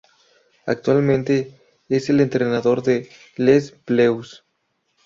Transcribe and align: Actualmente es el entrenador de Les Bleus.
Actualmente 0.65 1.61
es 1.87 2.09
el 2.09 2.21
entrenador 2.21 2.81
de 2.81 3.07
Les 3.37 3.75
Bleus. 3.85 4.43